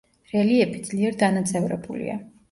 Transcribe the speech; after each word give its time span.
რელიეფი 0.29 0.79
ძლიერ 0.87 1.17
დანაწევრებულია. 1.23 2.17